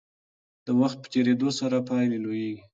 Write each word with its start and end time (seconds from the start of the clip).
د 0.65 0.67
وخت 0.79 0.97
په 1.03 1.07
تیریدو 1.13 1.49
سره 1.59 1.85
پایلې 1.89 2.17
لویېږي. 2.23 2.61